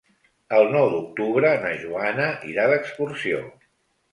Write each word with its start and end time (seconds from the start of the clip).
El 0.59 0.69
nou 0.75 0.87
d'octubre 0.93 1.51
na 1.65 1.73
Joana 1.83 2.27
irà 2.55 2.67
d'excursió. 2.73 3.45